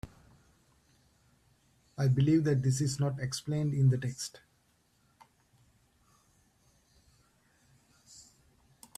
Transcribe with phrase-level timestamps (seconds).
[1.95, 4.39] I believe that this is not explained in the text.